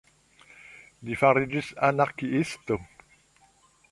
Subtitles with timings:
[1.09, 2.81] Li fariĝis anarkiisto.